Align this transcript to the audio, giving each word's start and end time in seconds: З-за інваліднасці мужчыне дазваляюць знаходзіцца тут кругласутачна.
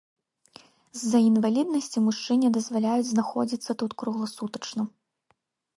З-за 1.01 1.19
інваліднасці 1.29 1.97
мужчыне 2.07 2.47
дазваляюць 2.57 3.09
знаходзіцца 3.13 3.71
тут 3.83 3.91
кругласутачна. 4.03 4.83